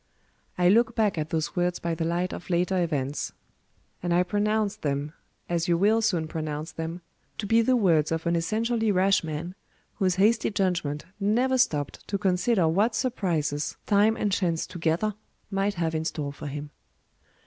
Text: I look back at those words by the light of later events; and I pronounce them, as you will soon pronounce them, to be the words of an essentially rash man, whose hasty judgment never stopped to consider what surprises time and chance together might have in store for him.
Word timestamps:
I 0.57 0.67
look 0.67 0.95
back 0.95 1.19
at 1.19 1.29
those 1.29 1.55
words 1.55 1.77
by 1.77 1.93
the 1.93 2.05
light 2.05 2.33
of 2.33 2.49
later 2.49 2.81
events; 2.81 3.33
and 4.01 4.11
I 4.15 4.23
pronounce 4.23 4.75
them, 4.75 5.13
as 5.47 5.67
you 5.67 5.77
will 5.77 6.01
soon 6.01 6.27
pronounce 6.27 6.71
them, 6.71 7.01
to 7.37 7.45
be 7.45 7.61
the 7.61 7.75
words 7.75 8.11
of 8.11 8.25
an 8.25 8.35
essentially 8.35 8.91
rash 8.91 9.23
man, 9.23 9.53
whose 9.97 10.15
hasty 10.15 10.49
judgment 10.49 11.05
never 11.19 11.59
stopped 11.59 12.07
to 12.07 12.17
consider 12.17 12.67
what 12.67 12.95
surprises 12.95 13.77
time 13.85 14.17
and 14.17 14.31
chance 14.31 14.65
together 14.65 15.13
might 15.51 15.75
have 15.75 15.93
in 15.93 16.03
store 16.03 16.33
for 16.33 16.47
him. 16.47 16.71